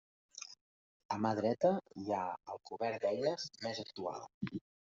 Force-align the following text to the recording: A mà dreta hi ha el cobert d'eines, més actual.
A 1.15 1.19
mà 1.25 1.33
dreta 1.41 1.71
hi 2.05 2.07
ha 2.15 2.23
el 2.55 2.63
cobert 2.71 3.01
d'eines, 3.07 3.47
més 3.67 3.83
actual. 3.89 4.29